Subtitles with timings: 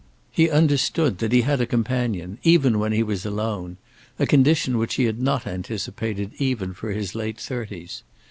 [0.31, 3.77] He understood that he had a companion, even when he was alone,
[4.17, 8.01] a condition which he had not anticipated even for his late thirties.